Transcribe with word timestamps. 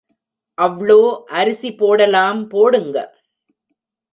அவ்ளோ 0.57 0.97
அரிசி 1.33 1.69
போடலாம், 1.75 2.41
போடுங்க 2.47 2.97